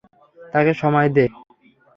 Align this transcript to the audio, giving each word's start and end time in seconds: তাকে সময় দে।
তাকে 0.53 0.73
সময় 0.81 1.09
দে। 1.15 1.25